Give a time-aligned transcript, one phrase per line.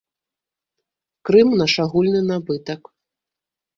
[1.29, 2.81] Крым наш агульны набытак.